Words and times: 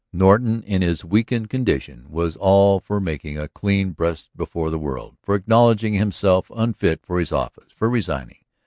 Norton 0.11 0.63
in 0.63 0.81
his 0.81 1.05
weakened 1.05 1.51
condition 1.51 2.07
was 2.09 2.35
all 2.35 2.79
for 2.79 2.99
making 2.99 3.37
a 3.37 3.47
clean 3.47 3.91
breast 3.91 4.29
before 4.35 4.71
the 4.71 4.79
world, 4.79 5.15
for 5.21 5.35
acknowledging 5.35 5.93
himself 5.93 6.49
unfit 6.55 7.01
for 7.03 7.19
his 7.19 7.31
office, 7.31 7.71
for 7.71 7.87
resigning. 7.87 8.43